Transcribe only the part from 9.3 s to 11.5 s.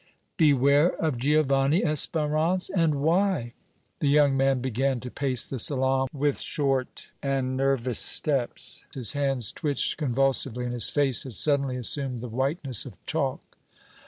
twitched convulsively, and his face had